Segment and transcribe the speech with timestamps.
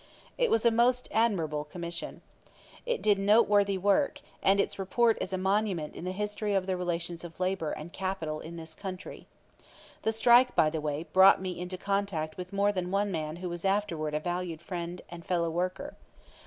[0.35, 2.23] It was a most admirable Commission.
[2.87, 6.65] It did a noteworthy work, and its report is a monument in the history of
[6.65, 9.27] the relations of labor and capital in this country.
[10.01, 13.49] The strike, by the way, brought me into contact with more than one man who
[13.49, 15.93] was afterward a valued friend and fellow worker.